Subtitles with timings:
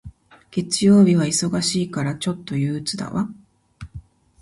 [0.49, 3.29] 月曜日は忙しいから、ちょっと憂鬱だわ。